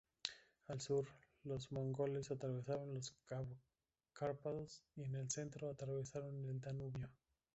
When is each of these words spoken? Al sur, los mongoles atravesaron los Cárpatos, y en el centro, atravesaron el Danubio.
Al 0.69 0.81
sur, 0.81 1.05
los 1.43 1.71
mongoles 1.71 2.31
atravesaron 2.31 2.95
los 2.95 3.13
Cárpatos, 4.15 4.83
y 4.95 5.03
en 5.03 5.13
el 5.13 5.29
centro, 5.29 5.69
atravesaron 5.69 6.43
el 6.49 6.59
Danubio. 6.59 7.07